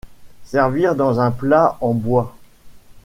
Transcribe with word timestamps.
Servir 0.45 0.95
dans 0.95 1.19
un 1.19 1.29
plat 1.29 1.77
en 1.79 1.93
bois. 1.93 2.33